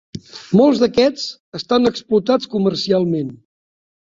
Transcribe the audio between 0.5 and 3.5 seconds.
Molts d'aquests estan explotats comercialment.